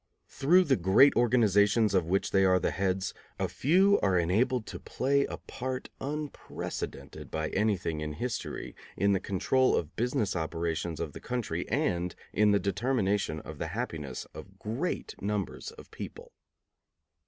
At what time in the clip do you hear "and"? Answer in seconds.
11.69-12.15